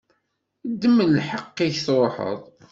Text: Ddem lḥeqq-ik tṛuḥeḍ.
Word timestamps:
Ddem 0.71 0.95
lḥeqq-ik 1.15 1.75
tṛuḥeḍ. 1.85 2.39